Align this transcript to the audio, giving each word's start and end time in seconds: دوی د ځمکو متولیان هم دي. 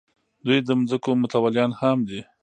دوی 0.45 0.59
د 0.67 0.69
ځمکو 0.89 1.11
متولیان 1.21 1.71
هم 1.79 1.97
دي. 2.09 2.21